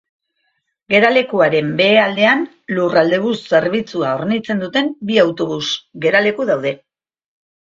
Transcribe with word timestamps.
Geralekuaren 0.93 1.67
behealdean 1.81 2.41
Lurraldebus 2.77 3.35
zerbitzua 3.53 4.15
hornitzen 4.17 4.65
duten 4.67 4.91
bi 5.11 5.21
autobus 5.27 5.63
geraleku 6.07 6.49
daude. 6.53 6.75